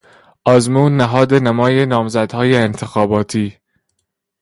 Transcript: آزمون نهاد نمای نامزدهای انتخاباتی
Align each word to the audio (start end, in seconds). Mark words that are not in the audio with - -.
آزمون 0.45 0.97
نهاد 0.97 1.33
نمای 1.33 1.85
نامزدهای 1.85 2.55
انتخاباتی 2.57 3.57